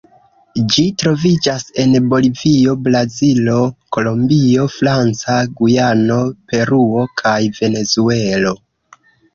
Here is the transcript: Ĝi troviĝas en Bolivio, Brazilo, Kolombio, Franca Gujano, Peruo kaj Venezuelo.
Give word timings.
Ĝi 0.75 0.85
troviĝas 1.01 1.65
en 1.83 1.93
Bolivio, 2.13 2.73
Brazilo, 2.89 3.59
Kolombio, 3.99 4.67
Franca 4.79 5.37
Gujano, 5.61 6.21
Peruo 6.51 7.07
kaj 7.23 7.39
Venezuelo. 7.61 8.59